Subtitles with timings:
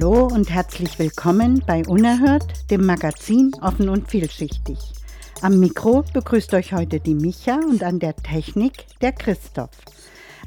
[0.00, 4.78] Hallo und herzlich willkommen bei Unerhört, dem Magazin Offen und Vielschichtig.
[5.42, 9.68] Am Mikro begrüßt euch heute die Micha und an der Technik der Christoph.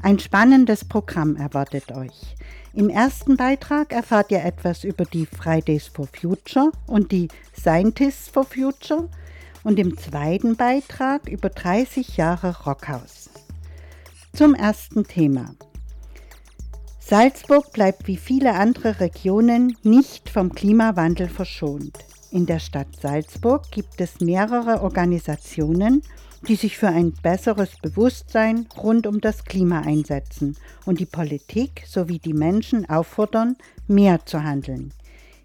[0.02, 2.34] Ein spannendes Programm erwartet euch.
[2.72, 8.44] Im ersten Beitrag erfahrt ihr etwas über die Fridays for Future und die Scientists for
[8.44, 9.08] Future
[9.62, 13.30] und im zweiten Beitrag über 30 Jahre Rockhaus.
[14.32, 15.54] Zum ersten Thema.
[17.06, 21.98] Salzburg bleibt wie viele andere Regionen nicht vom Klimawandel verschont.
[22.30, 26.02] In der Stadt Salzburg gibt es mehrere Organisationen,
[26.48, 32.20] die sich für ein besseres Bewusstsein rund um das Klima einsetzen und die Politik sowie
[32.20, 34.94] die Menschen auffordern, mehr zu handeln.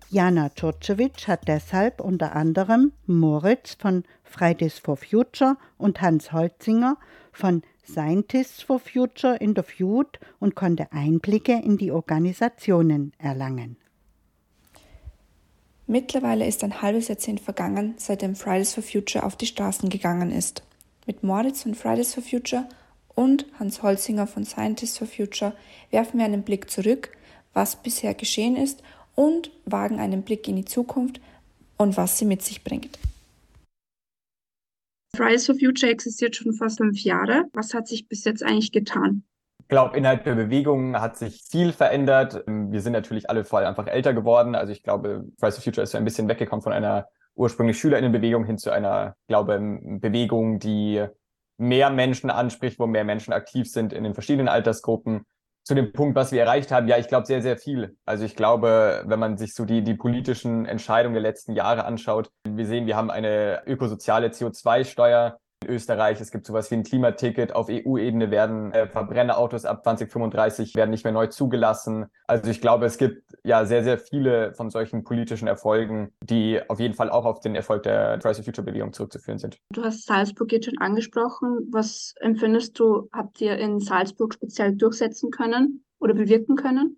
[0.10, 6.96] Jana Turcevic hat deshalb unter anderem Moritz von Fridays for Future und Hans Holzinger
[7.34, 13.78] von Scientists for Future interviewt und konnte Einblicke in die Organisationen erlangen.
[15.88, 20.62] Mittlerweile ist ein halbes Jahrzehnt vergangen, seitdem Fridays for Future auf die Straßen gegangen ist.
[21.08, 22.70] Mit Moritz von Fridays for Future
[23.16, 25.54] und Hans Holzinger von Scientists for Future
[25.90, 27.18] werfen wir einen Blick zurück,
[27.54, 28.84] was bisher geschehen ist
[29.16, 31.20] und wagen einen Blick in die Zukunft
[31.78, 33.00] und was sie mit sich bringt.
[35.16, 37.46] Fridays for Future existiert schon fast fünf Jahre.
[37.54, 39.24] Was hat sich bis jetzt eigentlich getan?
[39.60, 42.44] Ich glaube, innerhalb der Bewegung hat sich viel verändert.
[42.48, 44.56] Wir sind natürlich alle vor allem einfach älter geworden.
[44.56, 48.46] Also ich glaube, Fridays for Future ist so ein bisschen weggekommen von einer ursprünglich Schülerinnenbewegung
[48.46, 49.60] hin zu einer, glaube
[50.00, 51.06] Bewegung, die
[51.58, 55.26] mehr Menschen anspricht, wo mehr Menschen aktiv sind in den verschiedenen Altersgruppen
[55.64, 57.96] zu dem Punkt, was wir erreicht haben, ja, ich glaube sehr, sehr viel.
[58.06, 62.32] Also ich glaube, wenn man sich so die, die politischen Entscheidungen der letzten Jahre anschaut,
[62.44, 66.20] wir sehen, wir haben eine ökosoziale CO2-Steuer, in Österreich.
[66.20, 67.54] Es gibt sowas wie ein Klimaticket.
[67.54, 72.08] Auf EU-Ebene werden äh, Verbrennerautos ab 2035 werden nicht mehr neu zugelassen.
[72.28, 76.80] Also ich glaube, es gibt ja sehr, sehr viele von solchen politischen Erfolgen, die auf
[76.80, 79.58] jeden Fall auch auf den Erfolg der Fridays for Future Bewegung zurückzuführen sind.
[79.72, 81.68] Du hast Salzburg jetzt schon angesprochen.
[81.72, 86.98] Was empfindest du, habt ihr in Salzburg speziell durchsetzen können oder bewirken können?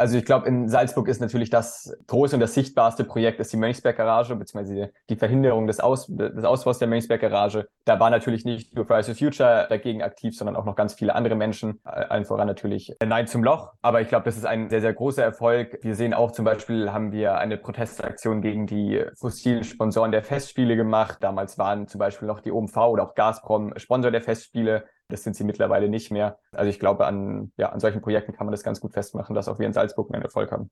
[0.00, 3.58] Also ich glaube, in Salzburg ist natürlich das große und das sichtbarste Projekt ist die
[3.58, 7.68] Mönchsberg Garage, beziehungsweise die Verhinderung des, Aus, des Ausbaus der Mönchsberg Garage.
[7.84, 11.14] Da war natürlich nicht nur Fridays for Future dagegen aktiv, sondern auch noch ganz viele
[11.14, 13.74] andere Menschen, allen voran natürlich Nein zum Loch.
[13.82, 15.78] Aber ich glaube, das ist ein sehr, sehr großer Erfolg.
[15.82, 20.76] Wir sehen auch zum Beispiel, haben wir eine Protestaktion gegen die fossilen Sponsoren der Festspiele
[20.76, 21.18] gemacht.
[21.20, 24.84] Damals waren zum Beispiel noch die OMV oder auch Gazprom Sponsor der Festspiele.
[25.10, 26.38] Das sind sie mittlerweile nicht mehr.
[26.52, 29.48] Also ich glaube, an, ja, an solchen Projekten kann man das ganz gut festmachen, dass
[29.48, 30.70] auch wir in Salzburg einen Erfolg haben.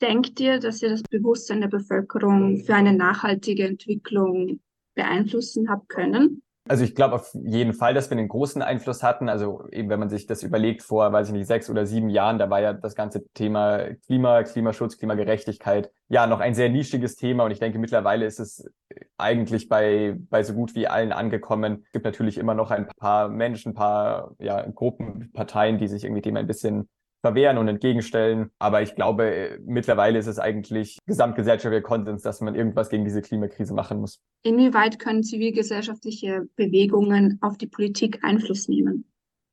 [0.00, 4.60] Denkt ihr, dass ihr das Bewusstsein der Bevölkerung für eine nachhaltige Entwicklung
[4.94, 6.42] beeinflussen habt können?
[6.68, 9.28] Also ich glaube auf jeden Fall, dass wir einen großen Einfluss hatten.
[9.28, 12.38] Also eben, wenn man sich das überlegt, vor, weiß ich nicht, sechs oder sieben Jahren,
[12.38, 17.44] da war ja das ganze Thema Klima, Klimaschutz, Klimagerechtigkeit ja noch ein sehr nischiges Thema.
[17.44, 18.70] Und ich denke, mittlerweile ist es
[19.18, 21.82] eigentlich bei, bei so gut wie allen angekommen.
[21.86, 26.04] Es gibt natürlich immer noch ein paar Menschen, ein paar ja, Gruppen, Parteien, die sich
[26.04, 26.88] irgendwie dem ein bisschen
[27.20, 28.50] verwehren und entgegenstellen.
[28.58, 33.74] Aber ich glaube, mittlerweile ist es eigentlich gesamtgesellschaftlicher Konsens, dass man irgendwas gegen diese Klimakrise
[33.74, 34.20] machen muss.
[34.44, 39.04] Inwieweit können zivilgesellschaftliche Bewegungen auf die Politik Einfluss nehmen?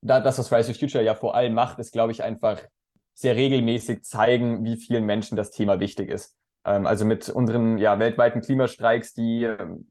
[0.02, 2.62] Da, das, was Fridays for Future ja vor allem macht, ist, glaube ich, einfach
[3.16, 6.36] sehr regelmäßig zeigen, wie vielen Menschen das Thema wichtig ist.
[6.66, 9.88] Ähm, also mit unseren ja, weltweiten Klimastreiks, die ähm,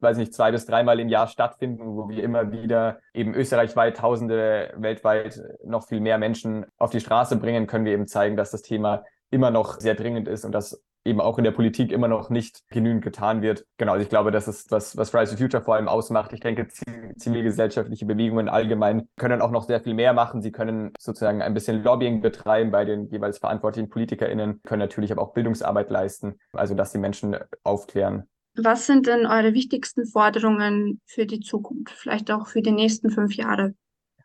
[0.00, 4.74] weiß nicht, zwei bis dreimal im Jahr stattfinden, wo wir immer wieder eben österreichweit Tausende,
[4.76, 8.62] weltweit noch viel mehr Menschen auf die Straße bringen, können wir eben zeigen, dass das
[8.62, 12.30] Thema immer noch sehr dringend ist und dass eben auch in der Politik immer noch
[12.30, 13.64] nicht genügend getan wird.
[13.78, 16.32] Genau, also ich glaube, das ist was, was Fridays for Future vor allem ausmacht.
[16.32, 16.68] Ich denke,
[17.16, 20.42] zivilgesellschaftliche Bewegungen allgemein können auch noch sehr viel mehr machen.
[20.42, 25.22] Sie können sozusagen ein bisschen Lobbying betreiben bei den jeweils verantwortlichen PolitikerInnen, können natürlich aber
[25.22, 28.28] auch Bildungsarbeit leisten, also dass die Menschen aufklären.
[28.56, 33.34] Was sind denn eure wichtigsten Forderungen für die Zukunft, vielleicht auch für die nächsten fünf
[33.34, 33.74] Jahre?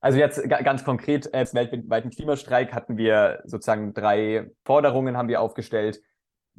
[0.02, 6.02] Also jetzt ganz konkret, als weltweiten Klimastreik hatten wir sozusagen drei Forderungen haben wir aufgestellt.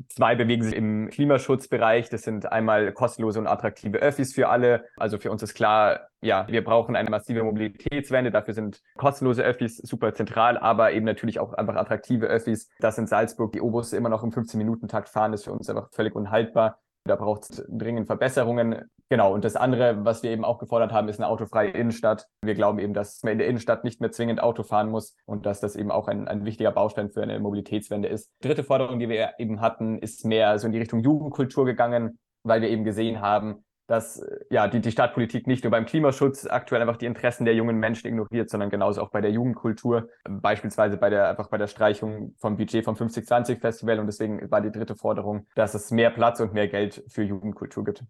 [0.08, 2.10] Zwei bewegen sich im Klimaschutzbereich.
[2.10, 4.84] Das sind einmal kostenlose und attraktive Öffis für alle.
[4.96, 8.30] Also für uns ist klar, ja, wir brauchen eine massive Mobilitätswende.
[8.30, 12.68] Dafür sind kostenlose Öffis super zentral, aber eben natürlich auch einfach attraktive Öffis.
[12.78, 16.14] Dass in Salzburg die O-Busse immer noch im 15-Minuten-Takt fahren, ist für uns einfach völlig
[16.14, 16.78] unhaltbar.
[17.06, 18.82] Da braucht es dringend Verbesserungen.
[19.08, 22.26] Genau, und das andere, was wir eben auch gefordert haben, ist eine autofreie Innenstadt.
[22.42, 25.46] Wir glauben eben, dass man in der Innenstadt nicht mehr zwingend Auto fahren muss und
[25.46, 28.30] dass das eben auch ein, ein wichtiger Baustein für eine Mobilitätswende ist.
[28.40, 32.62] Dritte Forderung, die wir eben hatten, ist mehr so in die Richtung Jugendkultur gegangen, weil
[32.62, 36.96] wir eben gesehen haben, dass ja die, die Stadtpolitik nicht nur beim Klimaschutz aktuell einfach
[36.96, 41.28] die Interessen der jungen Menschen ignoriert, sondern genauso auch bei der Jugendkultur, beispielsweise bei der
[41.28, 45.46] einfach bei der Streichung vom Budget vom 50-20 Festival und deswegen war die dritte Forderung,
[45.54, 48.04] dass es mehr Platz und mehr Geld für Jugendkultur gibt.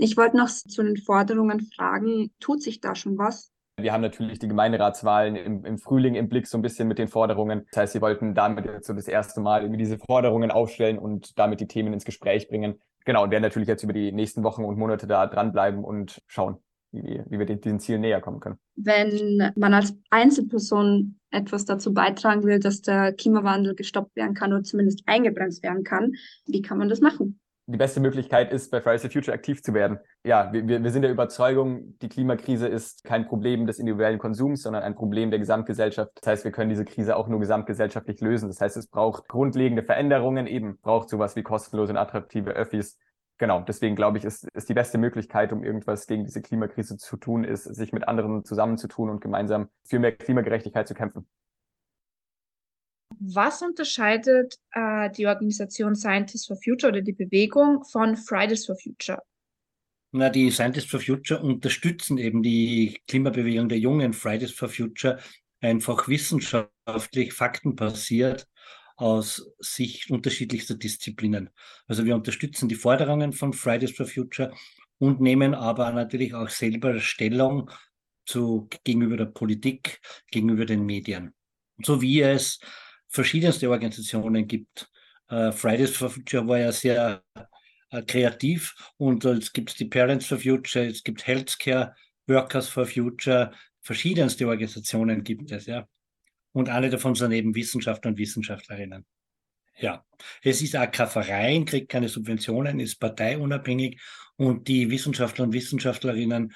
[0.00, 3.50] Ich wollte noch zu den Forderungen fragen, tut sich da schon was?
[3.80, 7.08] Wir haben natürlich die Gemeinderatswahlen im, im, Frühling im Blick so ein bisschen mit den
[7.08, 7.66] Forderungen.
[7.70, 11.60] Das heißt, sie wollten damit so das erste Mal irgendwie diese Forderungen aufstellen und damit
[11.60, 12.80] die Themen ins Gespräch bringen.
[13.08, 16.58] Genau, und werden natürlich jetzt über die nächsten Wochen und Monate da dranbleiben und schauen,
[16.92, 18.58] wie, wie wir diesen Zielen näher kommen können.
[18.76, 24.62] Wenn man als Einzelperson etwas dazu beitragen will, dass der Klimawandel gestoppt werden kann oder
[24.62, 26.12] zumindest eingebremst werden kann,
[26.44, 27.40] wie kann man das machen?
[27.72, 29.98] Die beste Möglichkeit ist, bei Fridays for Future aktiv zu werden.
[30.24, 34.82] Ja, wir, wir sind der Überzeugung, die Klimakrise ist kein Problem des individuellen Konsums, sondern
[34.82, 36.12] ein Problem der Gesamtgesellschaft.
[36.14, 38.48] Das heißt, wir können diese Krise auch nur gesamtgesellschaftlich lösen.
[38.48, 42.98] Das heißt, es braucht grundlegende Veränderungen, eben braucht sowas wie kostenlose und attraktive Öffis.
[43.36, 47.18] Genau, deswegen glaube ich, ist, ist die beste Möglichkeit, um irgendwas gegen diese Klimakrise zu
[47.18, 51.28] tun, ist, sich mit anderen zusammenzutun und gemeinsam für mehr Klimagerechtigkeit zu kämpfen.
[53.20, 59.20] Was unterscheidet äh, die Organisation Scientists for Future oder die Bewegung von Fridays for Future?
[60.12, 65.18] Na, die Scientists for Future unterstützen eben die Klimabewegung der Jungen Fridays for Future
[65.60, 68.46] einfach wissenschaftlich, faktenbasiert
[68.96, 71.50] aus Sicht unterschiedlichster Disziplinen.
[71.86, 74.52] Also wir unterstützen die Forderungen von Fridays for Future
[74.98, 77.70] und nehmen aber natürlich auch selber Stellung
[78.26, 80.00] zu, gegenüber der Politik,
[80.30, 81.34] gegenüber den Medien.
[81.82, 82.58] So wie es
[83.08, 84.90] verschiedenste Organisationen gibt.
[85.30, 90.26] Uh, Fridays for Future war ja sehr uh, kreativ und uh, es gibt die Parents
[90.26, 91.94] for Future, es gibt Healthcare,
[92.26, 93.52] Workers for Future,
[93.82, 95.86] verschiedenste Organisationen gibt es, ja.
[96.52, 99.04] Und alle davon sind eben Wissenschaftler und Wissenschaftlerinnen.
[99.76, 100.04] Ja,
[100.42, 104.00] es ist kein Verein, kriegt keine Subventionen, ist parteiunabhängig
[104.36, 106.52] und die Wissenschaftler und Wissenschaftlerinnen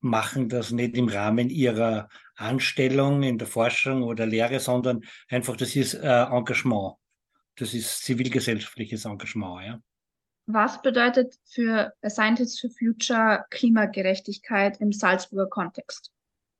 [0.00, 5.76] machen das nicht im Rahmen ihrer Anstellung in der Forschung oder Lehre, sondern einfach, das
[5.76, 6.94] ist äh, Engagement.
[7.56, 9.80] Das ist zivilgesellschaftliches Engagement, ja.
[10.46, 16.10] Was bedeutet für Scientists for Future Klimagerechtigkeit im Salzburger Kontext?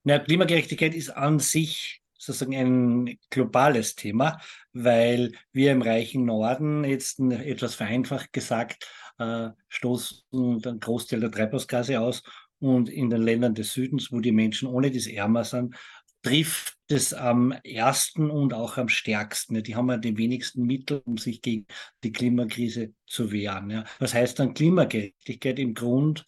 [0.04, 4.38] Na, Klimagerechtigkeit ist an sich sozusagen ein globales Thema,
[4.72, 8.87] weil wir im reichen Norden jetzt etwas vereinfacht gesagt
[9.20, 12.22] äh, stoßen einen Großteil der Treibhausgase aus
[12.61, 15.75] und in den Ländern des Südens, wo die Menschen ohne das ärmer sind,
[16.23, 19.62] trifft es am ersten und auch am stärksten.
[19.62, 21.67] Die haben ja die wenigsten Mittel, um sich gegen
[22.05, 23.85] die Klimakrise zu wehren.
[23.99, 25.59] Was heißt dann Klimagerechtigkeit?
[25.59, 26.27] Im Grund,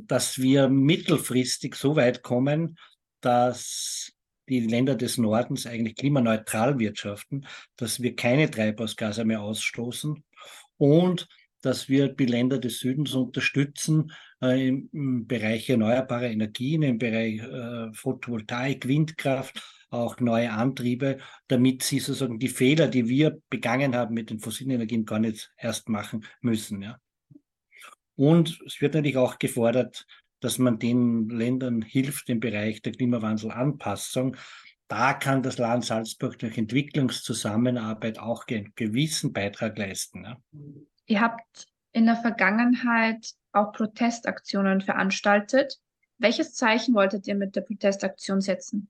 [0.00, 2.78] dass wir mittelfristig so weit kommen,
[3.20, 4.12] dass
[4.48, 10.24] die Länder des Nordens eigentlich klimaneutral wirtschaften, dass wir keine Treibhausgase mehr ausstoßen
[10.78, 11.28] und
[11.60, 14.10] dass wir die Länder des Südens unterstützen
[14.42, 21.18] äh, im, Bereich erneuerbare Energien, im Bereich äh, Photovoltaik, Windkraft, auch neue Antriebe,
[21.48, 25.52] damit sie sozusagen die Fehler, die wir begangen haben mit den fossilen Energien, gar nicht
[25.56, 26.82] erst machen müssen.
[26.82, 26.98] Ja.
[28.16, 30.06] Und es wird natürlich auch gefordert,
[30.40, 34.36] dass man den Ländern hilft im Bereich der Klimawandelanpassung.
[34.88, 40.24] Da kann das Land Salzburg durch Entwicklungszusammenarbeit auch einen gewissen Beitrag leisten.
[40.24, 40.36] Ja.
[41.06, 45.78] Ihr habt in der Vergangenheit auch Protestaktionen veranstaltet.
[46.18, 48.88] Welches Zeichen wolltet ihr mit der Protestaktion setzen?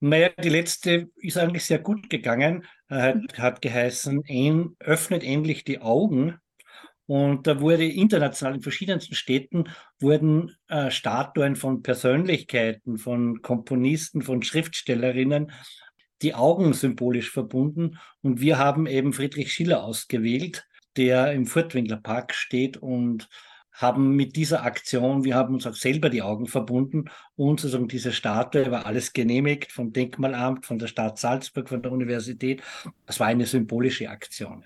[0.00, 2.64] Naja, die letzte ist eigentlich sehr gut gegangen.
[2.88, 3.26] Hat, mhm.
[3.38, 6.38] hat geheißen, ein, öffnet endlich die Augen.
[7.06, 9.68] Und da wurde international in verschiedensten Städten
[10.00, 15.52] wurden äh, Statuen von Persönlichkeiten, von Komponisten, von Schriftstellerinnen
[16.22, 17.98] die Augen symbolisch verbunden.
[18.22, 20.64] Und wir haben eben Friedrich Schiller ausgewählt,
[20.96, 23.28] der im Furtwängler Park steht und
[23.72, 27.06] haben mit dieser Aktion, wir haben uns auch selber die Augen verbunden
[27.36, 31.90] und sozusagen diese Statue war alles genehmigt vom Denkmalamt, von der Stadt Salzburg, von der
[31.90, 32.62] Universität.
[33.06, 34.64] Das war eine symbolische Aktion.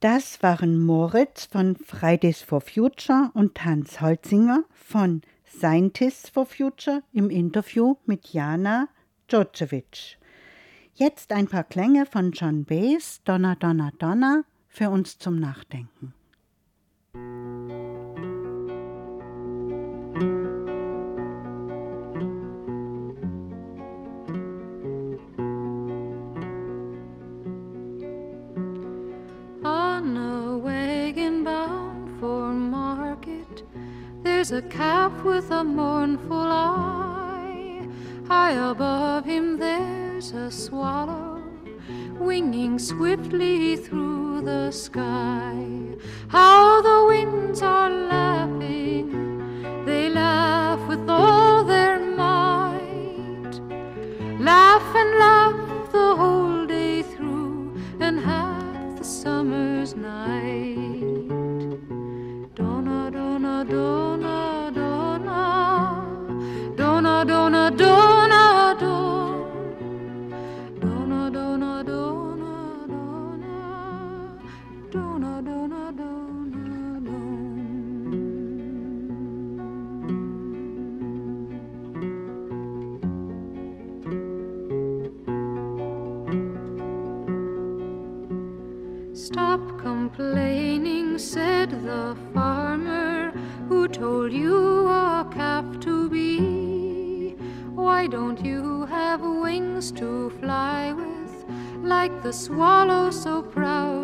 [0.00, 7.30] Das waren Moritz von Fridays for Future und Hans Holzinger von Scientists for Future im
[7.30, 8.88] Interview mit Jana
[9.30, 10.18] Djordjevic.
[10.98, 16.14] Jetzt ein paar Klänge von John Baez, Donna, Donna, Donna, für uns zum Nachdenken.
[34.22, 37.15] There's a calf with a mournful eye.
[38.28, 41.42] High above him, there's a swallow
[42.18, 45.64] winging swiftly through the sky.
[46.28, 48.85] How the winds are laughing,
[89.26, 93.32] Stop complaining, said the farmer
[93.68, 97.34] who told you a calf to be.
[97.74, 101.44] Why don't you have wings to fly with,
[101.82, 103.95] like the swallow so proud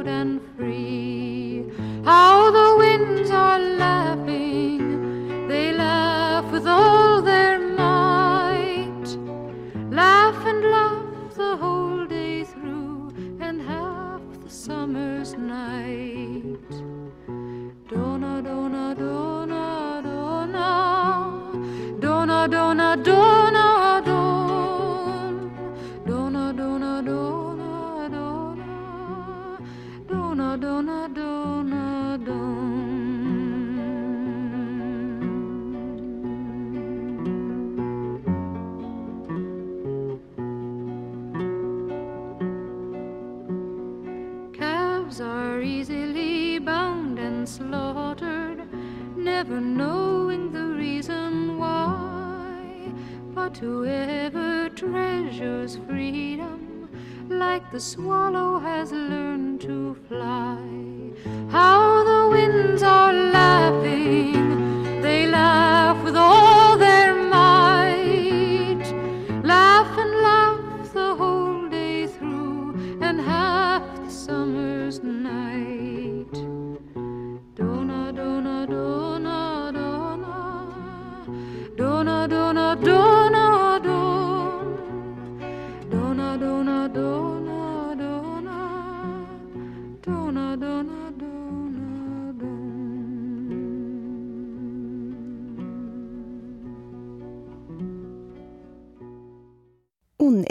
[49.43, 52.93] never knowing the reason why.
[53.35, 56.89] But whoever treasures freedom,
[57.29, 60.82] like the swallow has learned to fly.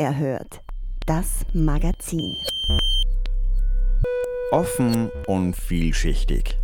[0.01, 0.61] Unerhört.
[1.05, 2.35] Das Magazin.
[4.51, 6.57] Offen und vielschichtig.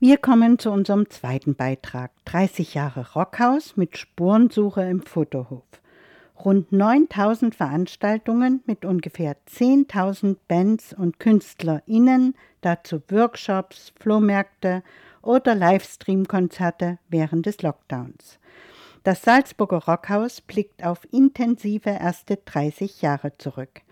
[0.00, 2.12] Wir kommen zu unserem zweiten Beitrag.
[2.24, 5.66] 30 Jahre Rockhaus mit Spurensuche im Fotohof.
[6.42, 14.82] Rund 9000 Veranstaltungen mit ungefähr 10.000 Bands und KünstlerInnen, dazu Workshops, Flohmärkte
[15.20, 18.38] oder Livestream-Konzerte während des Lockdowns.
[19.04, 23.82] Das Salzburger Rockhaus blickt auf intensive erste 30 Jahre zurück.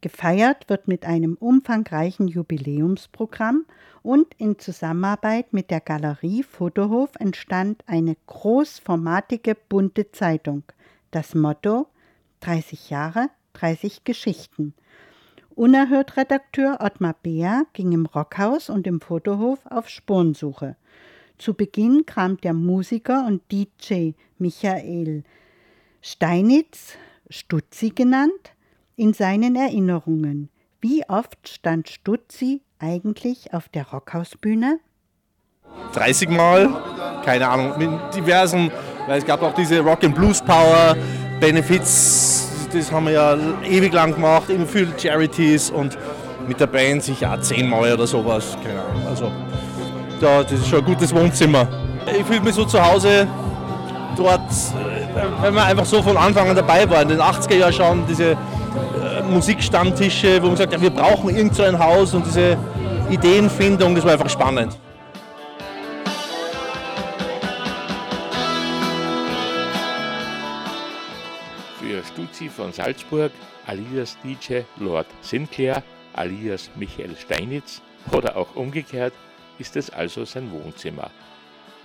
[0.00, 3.66] Gefeiert wird mit einem umfangreichen Jubiläumsprogramm
[4.02, 10.62] und in Zusammenarbeit mit der Galerie Fotohof entstand eine großformatige bunte Zeitung.
[11.10, 11.88] Das Motto
[12.38, 14.74] 30 Jahre, 30 Geschichten.
[15.56, 20.76] Unerhört Redakteur Ottmar Beer ging im Rockhaus und im Fotohof auf Spurensuche.
[21.40, 25.24] Zu Beginn kramt der Musiker und DJ Michael
[26.02, 26.98] Steinitz,
[27.30, 28.52] Stutzi genannt,
[28.94, 30.50] in seinen Erinnerungen.
[30.82, 34.80] Wie oft stand Stutzi eigentlich auf der Rockhausbühne?
[35.94, 36.68] 30 Mal,
[37.24, 38.70] keine Ahnung, mit diversen,
[39.06, 40.94] weil es gab auch diese Rock and Blues Power,
[41.40, 45.96] Benefits, das haben wir ja ewig lang gemacht, immer viel Charities und
[46.46, 49.06] mit der Band sicher auch zehnmal oder sowas, keine Ahnung.
[49.06, 49.32] Also
[50.20, 51.66] da, das ist schon ein gutes Wohnzimmer.
[52.06, 53.26] Ich fühle mich so zu Hause
[54.16, 54.40] dort,
[55.40, 57.02] wenn wir einfach so von Anfang an dabei waren.
[57.02, 58.36] In den 80er Jahren schon diese äh,
[59.28, 62.56] Musikstammtische, wo man sagt, ja, wir brauchen irgend so ein Haus und diese
[63.10, 64.76] Ideenfindung, das war einfach spannend.
[71.80, 73.32] für Stuzi von Salzburg
[73.66, 79.12] alias DJ Lord Sinclair alias Michael Steinitz oder auch umgekehrt
[79.60, 81.10] ist es also sein Wohnzimmer.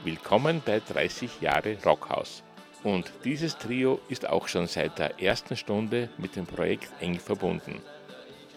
[0.05, 2.41] Willkommen bei 30 Jahre Rockhaus.
[2.83, 7.81] Und dieses Trio ist auch schon seit der ersten Stunde mit dem Projekt eng verbunden.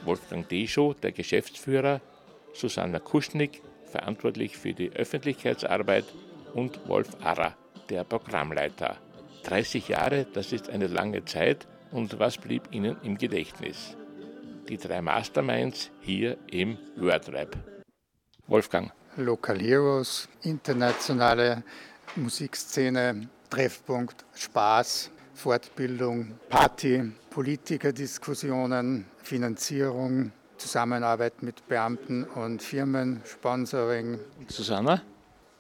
[0.05, 2.01] Wolfgang Deschow, der Geschäftsführer,
[2.55, 3.61] Susanna Kuschnick,
[3.91, 6.05] verantwortlich für die Öffentlichkeitsarbeit
[6.55, 7.57] und Wolf Arra,
[7.91, 8.99] der Programmleiter.
[9.45, 13.97] 30 Jahre, das ist eine lange Zeit und was blieb Ihnen im Gedächtnis?
[14.69, 17.57] Die drei Masterminds hier im Wordrap.
[18.47, 18.93] Wolfgang.
[19.19, 21.65] Local Heroes, internationale
[22.17, 34.19] Musikszene, Treffpunkt, Spaß, Fortbildung, Party, Politikerdiskussionen, Finanzierung, Zusammenarbeit mit Beamten und Firmen, Sponsoring.
[34.49, 35.03] Susanna?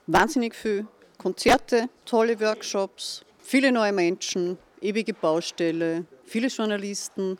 [0.06, 0.86] Wahnsinnig viel
[1.18, 7.38] Konzerte, tolle Workshops, viele neue Menschen, ewige Baustelle, viele Journalisten,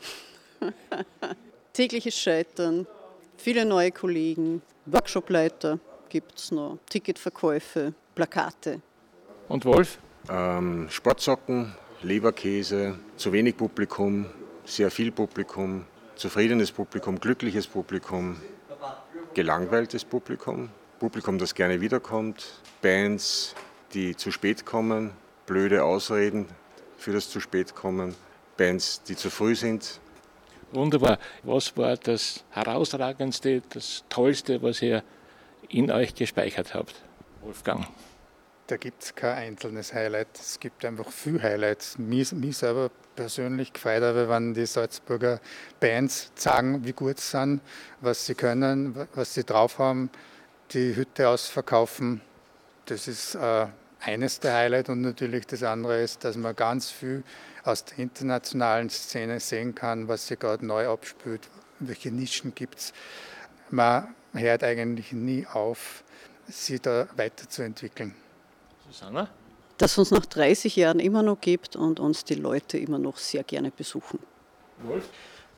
[1.72, 2.86] tägliches Scheitern,
[3.36, 8.80] viele neue Kollegen, Workshopleiter gibt es noch, Ticketverkäufe, Plakate.
[9.48, 9.98] Und Wolf?
[10.30, 14.26] Ähm, Sportsocken, Leberkäse, zu wenig Publikum,
[14.64, 15.84] sehr viel Publikum,
[16.16, 18.36] zufriedenes Publikum, glückliches Publikum,
[19.34, 23.54] gelangweiltes Publikum, Publikum, das gerne wiederkommt, Bands,
[23.94, 25.12] die zu spät kommen,
[25.46, 26.46] blöde Ausreden
[26.96, 28.14] für das zu spät kommen,
[28.56, 30.00] Bands, die zu früh sind.
[30.72, 31.18] Wunderbar.
[31.44, 35.02] Was war das herausragendste, das tollste, was ihr
[35.68, 37.02] in euch gespeichert habt,
[37.42, 37.86] Wolfgang?
[38.68, 40.28] Da gibt es kein einzelnes Highlight.
[40.34, 41.96] Es gibt einfach viele Highlights.
[41.96, 45.40] Mich, mich selber persönlich gefreut habe, wenn die Salzburger
[45.80, 47.60] Bands sagen, wie gut sie sind,
[48.02, 50.10] was sie können, was sie drauf haben,
[50.72, 52.20] die Hütte ausverkaufen.
[52.84, 53.66] Das ist äh,
[54.00, 57.22] eines der Highlights und natürlich das andere ist, dass man ganz viel
[57.64, 61.48] aus der internationalen Szene sehen kann, was sich gerade neu abspült,
[61.80, 62.92] welche Nischen gibt es.
[63.70, 66.04] Man hört eigentlich nie auf,
[66.46, 68.14] sie da weiterzuentwickeln.
[68.86, 69.28] Susanna?
[69.76, 73.16] Dass es uns nach 30 Jahren immer noch gibt und uns die Leute immer noch
[73.16, 74.18] sehr gerne besuchen.
[74.78, 75.08] Wolf?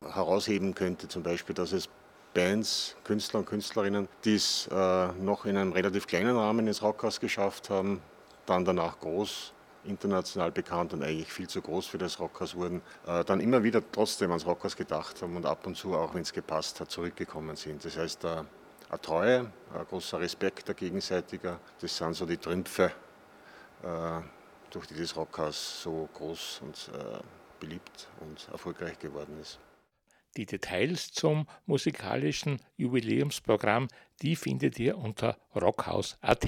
[0.03, 1.88] Herausheben könnte zum Beispiel, dass es
[2.33, 7.21] Bands, Künstler und Künstlerinnen, die es äh, noch in einem relativ kleinen Rahmen ins Rockhaus
[7.21, 8.01] geschafft haben,
[8.47, 9.53] dann danach groß,
[9.85, 13.83] international bekannt und eigentlich viel zu groß für das Rockhaus wurden, äh, dann immer wieder
[13.90, 17.57] trotzdem ans Rockhaus gedacht haben und ab und zu, auch wenn es gepasst hat, zurückgekommen
[17.57, 17.85] sind.
[17.85, 18.42] Das heißt, äh,
[18.90, 22.92] eine Treue, ein großer Respekt, der gegenseitiger, das sind so die Trümpfe,
[23.83, 24.20] äh,
[24.70, 27.20] durch die das Rockhaus so groß und äh,
[27.61, 29.59] beliebt und erfolgreich geworden ist.
[30.37, 33.88] Die Details zum musikalischen Jubiläumsprogramm,
[34.22, 36.46] die findet ihr unter rockhaus.at.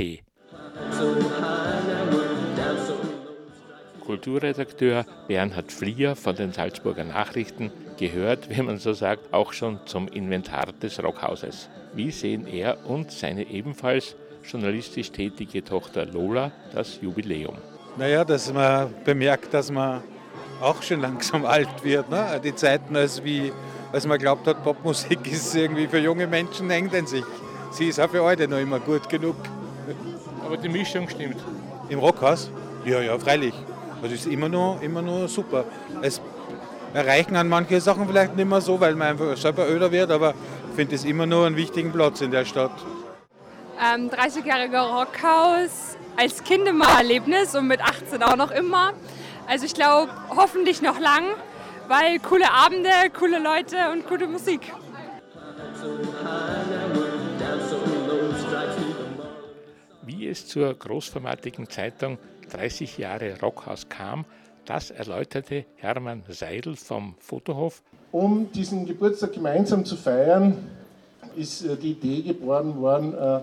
[4.00, 7.72] Kulturredakteur Bernhard Flier von den Salzburger Nachrichten
[8.02, 11.68] gehört, wie man so sagt, auch schon zum Inventar des Rockhauses.
[11.94, 17.56] Wie sehen er und seine ebenfalls journalistisch tätige Tochter Lola das Jubiläum?
[17.96, 20.02] Naja, dass man bemerkt, dass man
[20.60, 22.10] auch schon langsam alt wird.
[22.10, 22.40] Ne?
[22.42, 23.52] Die Zeiten, als, wie,
[23.92, 27.24] als man glaubt hat, Popmusik ist irgendwie für junge Menschen in sich.
[27.70, 29.36] Sie ist auch für heute noch immer gut genug.
[30.44, 31.36] Aber die Mischung stimmt.
[31.88, 32.50] Im Rockhaus?
[32.84, 33.54] Ja, ja, freilich.
[34.02, 35.64] Das ist immer noch, immer noch super.
[36.00, 36.20] Es
[36.94, 40.34] erreichen an manche Sachen vielleicht nicht mehr so, weil man einfach selber öder wird, aber
[40.70, 42.72] ich finde es immer noch einen wichtigen Platz in der Stadt.
[43.80, 48.92] Ähm, 30-jähriger Rockhaus als Kind immer Erlebnis und mit 18 auch noch immer.
[49.48, 51.24] Also ich glaube, hoffentlich noch lang,
[51.88, 54.60] weil coole Abende, coole Leute und gute Musik.
[60.02, 62.18] Wie es zur großformatigen Zeitung
[62.50, 64.24] 30 Jahre Rockhaus kam,
[64.64, 67.82] das erläuterte Hermann Seidel vom Fotohof.
[68.10, 70.56] Um diesen Geburtstag gemeinsam zu feiern,
[71.36, 73.40] ist äh, die Idee geboren worden, äh,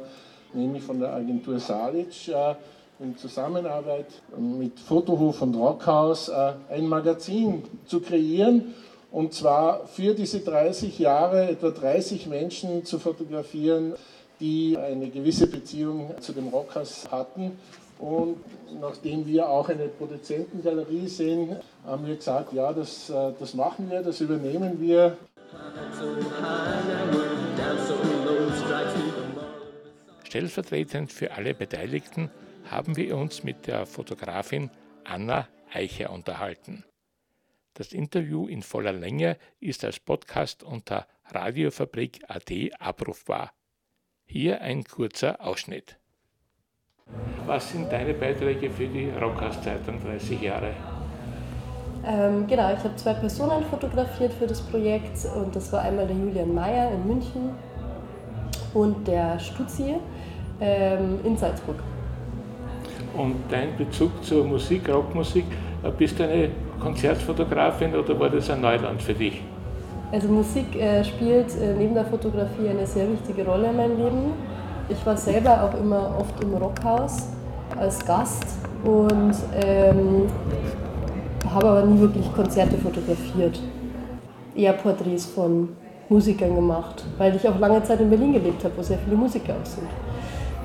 [0.54, 2.56] nämlich von der Agentur Salic, äh,
[3.00, 8.76] in Zusammenarbeit mit Fotohof und Rockhaus ein Magazin zu kreieren
[9.12, 13.94] und zwar für diese 30 Jahre etwa 30 Menschen zu fotografieren,
[14.40, 17.58] die eine gewisse Beziehung zu dem Rockhaus hatten.
[18.00, 18.38] Und
[18.80, 24.22] nachdem wir auch eine Produzentengalerie sind, haben wir gesagt, ja, das, das machen wir, das
[24.22, 25.18] übernehmen wir.
[30.24, 32.32] Stellvertretend für alle Beteiligten
[32.70, 34.70] haben wir uns mit der Fotografin
[35.04, 36.86] Anna Eicher unterhalten.
[37.74, 43.52] Das Interview in voller Länge ist als Podcast unter radiofabrik.at abrufbar.
[44.26, 45.99] Hier ein kurzer Ausschnitt.
[47.46, 50.70] Was sind deine Beiträge für die Rockhaus-Zeitung 30 Jahre?
[52.06, 56.16] Ähm, genau, ich habe zwei Personen fotografiert für das Projekt und das war einmal der
[56.16, 57.50] Julian Mayer in München
[58.74, 59.96] und der Stutzi
[60.62, 61.78] ähm, in Salzburg.
[63.18, 65.46] Und dein Bezug zur Musik, Rockmusik,
[65.84, 69.42] äh, bist du eine Konzertfotografin oder war das ein Neuland für dich?
[70.12, 74.34] Also Musik äh, spielt äh, neben der Fotografie eine sehr wichtige Rolle in meinem Leben.
[74.90, 77.28] Ich war selber auch immer oft im Rockhaus
[77.80, 78.44] als Gast
[78.84, 80.24] und ähm,
[81.54, 83.60] habe aber nie wirklich Konzerte fotografiert.
[84.56, 85.70] Eher Porträts von
[86.10, 89.54] Musikern gemacht, weil ich auch lange Zeit in Berlin gelebt habe, wo sehr viele Musiker
[89.54, 89.88] auch sind.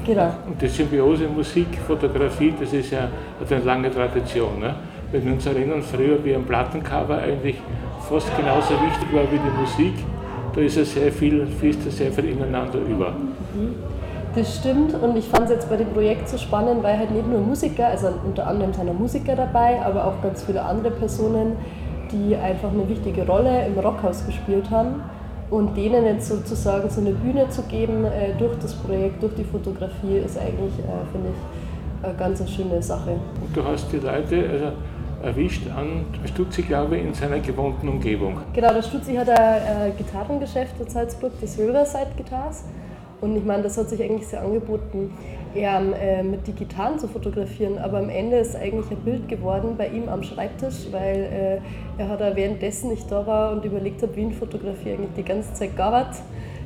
[0.06, 0.30] Genau.
[0.46, 3.08] Und die Symbiose Musik, Fotografie, das ist ja
[3.40, 4.58] hat eine lange Tradition.
[4.58, 4.74] Ne?
[5.12, 7.56] Wenn wir uns erinnern, früher wie ein Plattencover eigentlich
[8.08, 9.94] fast genauso wichtig war wie die Musik,
[10.54, 13.10] da ist ja sehr viel, fließt ja sehr viel ineinander über.
[13.10, 13.93] Mhm.
[14.34, 17.28] Das stimmt und ich fand es jetzt bei dem Projekt so spannend, weil halt nicht
[17.28, 21.52] nur Musiker, also unter anderem sind auch Musiker dabei, aber auch ganz viele andere Personen,
[22.10, 25.02] die einfach eine wichtige Rolle im Rockhaus gespielt haben
[25.50, 29.44] und denen jetzt sozusagen so eine Bühne zu geben äh, durch das Projekt, durch die
[29.44, 33.12] Fotografie, ist eigentlich, äh, finde ich, eine ganz schöne Sache.
[33.12, 34.72] Und du hast die Leute also
[35.22, 38.38] erwischt an Stutzi, glaube ich, in seiner gewohnten Umgebung.
[38.52, 42.64] Genau, der Stutzi hat ein äh, Gitarrengeschäft in Salzburg, das Riverside Guitars.
[43.24, 45.10] Und ich meine, das hat sich eigentlich sehr angeboten,
[45.54, 47.78] eher äh, mit die Gitarren zu fotografieren.
[47.78, 51.62] Aber am Ende ist eigentlich ein Bild geworden bei ihm am Schreibtisch, weil
[51.96, 55.14] äh, er hat auch währenddessen ich da war und überlegt hat, wie ihn Fotografie eigentlich
[55.16, 56.14] die ganze Zeit gabert.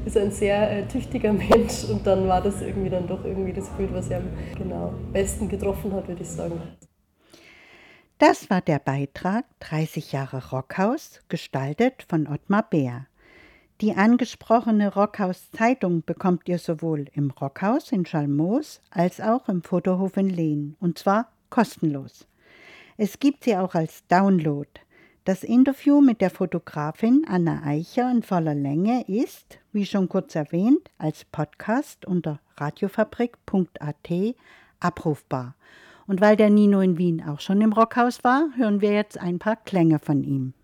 [0.05, 3.69] Ist ein sehr äh, tüchtiger Mensch und dann war das irgendwie dann doch irgendwie das
[3.71, 6.61] Bild, was er am genau besten getroffen hat, würde ich sagen.
[8.19, 13.07] Das war der Beitrag 30 Jahre Rockhaus, gestaltet von Ottmar Bär.
[13.81, 20.17] Die angesprochene Rockhaus Zeitung bekommt ihr sowohl im Rockhaus in Schalmoos als auch im Fotohof
[20.17, 22.27] in Lehn und zwar kostenlos.
[22.97, 24.69] Es gibt sie auch als Download.
[25.25, 30.91] Das Interview mit der Fotografin Anna Eicher in voller Länge ist, wie schon kurz erwähnt,
[30.99, 34.35] als Podcast unter radiofabrik.at
[34.81, 35.55] abrufbar.
[36.09, 39.39] Und weil der Nino in Wien auch schon im Rockhaus war, hören wir jetzt ein
[39.39, 40.55] paar Klänge von ihm.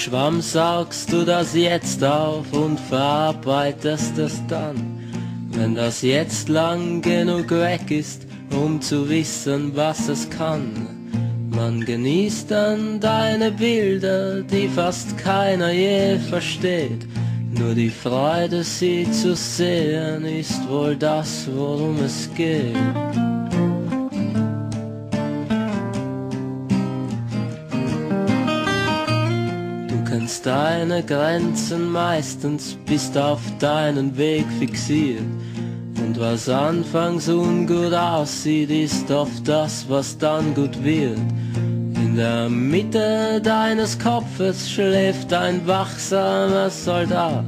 [0.00, 4.98] Schwamm saugst du das jetzt auf und verarbeitest es dann.
[5.50, 10.70] Wenn das jetzt lang genug weg ist, um zu wissen, was es kann.
[11.50, 17.06] Man genießt dann deine Bilder, die fast keiner je versteht.
[17.50, 23.29] Nur die Freude, sie zu sehen, ist wohl das, worum es geht.
[30.30, 35.24] Kennst deine Grenzen meistens, bist auf deinen Weg fixiert.
[35.96, 41.18] Und was anfangs ungut aussieht, ist oft das, was dann gut wird.
[41.96, 47.46] In der Mitte deines Kopfes schläft ein wachsamer Soldat,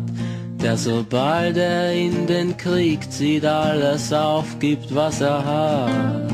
[0.61, 6.32] der sobald er in den Krieg zieht, alles aufgibt, was er hat.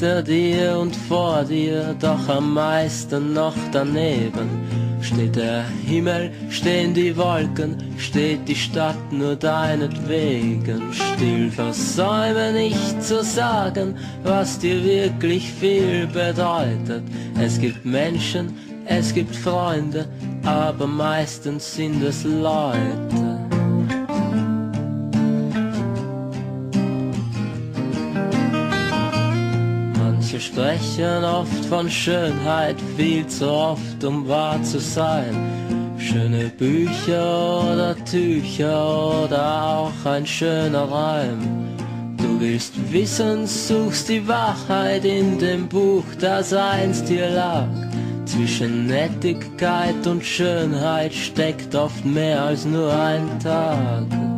[0.00, 4.48] Hinter dir und vor dir, doch am meisten noch daneben.
[5.02, 10.90] Steht der Himmel, stehen die Wolken, steht die Stadt nur deinetwegen.
[10.92, 17.02] Still versäume nicht zu sagen, was dir wirklich viel bedeutet.
[17.38, 20.08] Es gibt Menschen, es gibt Freunde,
[20.44, 23.29] aber meistens sind es Leute.
[30.40, 35.34] Sprechen oft von Schönheit, viel zu oft, um wahr zu sein.
[35.98, 41.38] Schöne Bücher oder Tücher oder auch ein schöner Reim.
[42.16, 47.68] Du willst wissen, suchst die Wahrheit in dem Buch, das einst dir lag.
[48.24, 54.29] Zwischen Nettigkeit und Schönheit steckt oft mehr als nur ein Tag.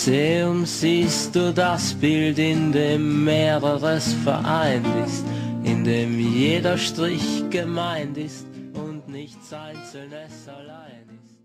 [0.00, 5.26] Museum siehst du das Bild, in dem mehreres vereint ist,
[5.62, 11.36] in dem jeder Strich gemeint ist und nichts Einzelnes allein ist.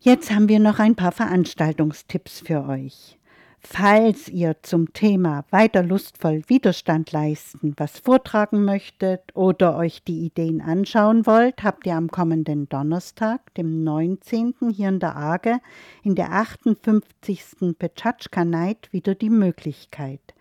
[0.00, 3.19] Jetzt haben wir noch ein paar Veranstaltungstipps für euch.
[3.62, 10.62] Falls ihr zum Thema weiter lustvoll Widerstand leisten, was vortragen möchtet oder euch die Ideen
[10.62, 14.54] anschauen wollt, habt ihr am kommenden Donnerstag, dem 19.
[14.72, 15.60] hier in der Arge,
[16.02, 17.78] in der 58.
[17.78, 20.34] Petschatschka Night wieder die Möglichkeit.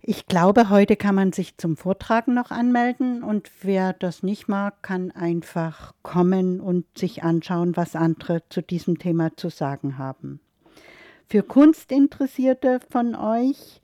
[0.00, 4.82] Ich glaube, heute kann man sich zum Vortragen noch anmelden und wer das nicht mag,
[4.82, 10.40] kann einfach kommen und sich anschauen, was andere zu diesem Thema zu sagen haben.
[11.32, 13.80] Für Kunstinteressierte von euch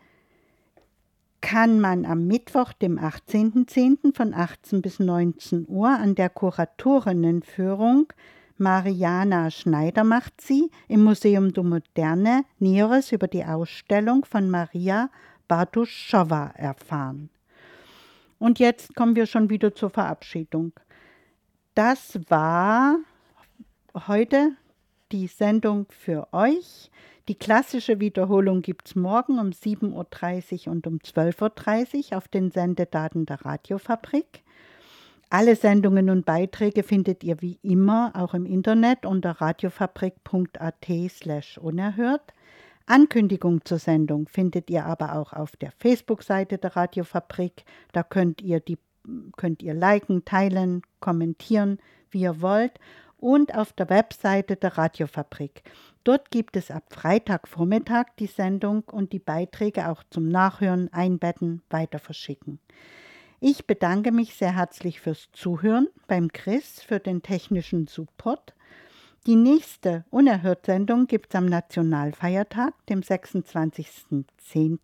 [1.41, 4.15] kann man am Mittwoch, dem 18.10.
[4.15, 8.13] von 18 bis 19 Uhr an der Kuratorinnenführung
[8.59, 15.09] Mariana Schneider macht sie im Museum du Moderne Näheres über die Ausstellung von Maria
[15.49, 17.31] Bartuschowa erfahren.
[18.39, 20.73] Und jetzt kommen wir schon wieder zur Verabschiedung.
[21.75, 22.99] Das war
[24.07, 24.53] heute
[25.13, 26.91] die Sendung für euch.
[27.29, 32.51] Die klassische Wiederholung gibt es morgen um 7.30 Uhr und um 12.30 Uhr auf den
[32.51, 34.43] Sendedaten der Radiofabrik.
[35.29, 42.33] Alle Sendungen und Beiträge findet ihr wie immer auch im Internet unter radiofabrik.at slash unerhört.
[42.87, 47.65] Ankündigung zur Sendung findet ihr aber auch auf der Facebook-Seite der Radiofabrik.
[47.93, 48.79] Da könnt ihr, die,
[49.37, 51.79] könnt ihr liken, teilen, kommentieren,
[52.11, 52.81] wie ihr wollt.
[53.19, 55.63] Und auf der Webseite der Radiofabrik.
[56.05, 61.99] Dort gibt es ab Freitagvormittag die Sendung und die Beiträge auch zum Nachhören, Einbetten, weiter
[61.99, 62.61] verschicken.
[63.41, 68.55] Ich bedanke mich sehr herzlich fürs Zuhören beim Chris für den technischen Support.
[69.27, 74.79] Die nächste Unerhört-Sendung gibt es am Nationalfeiertag, dem 26.10.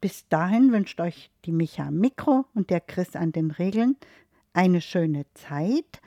[0.00, 3.96] Bis dahin wünscht euch die Micha am Mikro und der Chris an den Regeln
[4.52, 6.00] eine schöne Zeit.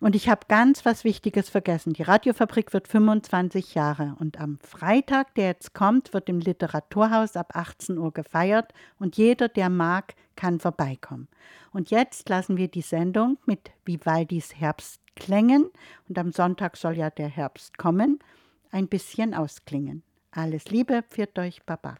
[0.00, 1.92] Und ich habe ganz was Wichtiges vergessen.
[1.92, 7.54] Die Radiofabrik wird 25 Jahre und am Freitag, der jetzt kommt, wird im Literaturhaus ab
[7.54, 11.28] 18 Uhr gefeiert und jeder, der mag, kann vorbeikommen.
[11.72, 15.68] Und jetzt lassen wir die Sendung mit Vivaldis Herbstklängen
[16.08, 18.18] und am Sonntag soll ja der Herbst kommen,
[18.70, 20.02] ein bisschen ausklingen.
[20.30, 21.96] Alles Liebe, pfiat euch, Baba.